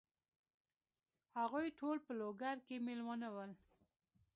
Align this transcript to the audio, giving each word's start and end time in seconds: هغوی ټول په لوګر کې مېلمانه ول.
هغوی 1.39 1.67
ټول 1.79 1.97
په 2.05 2.11
لوګر 2.19 2.57
کې 2.67 2.75
مېلمانه 2.87 3.29
ول. 3.35 3.51